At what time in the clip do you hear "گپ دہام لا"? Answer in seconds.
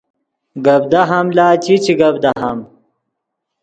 0.65-1.47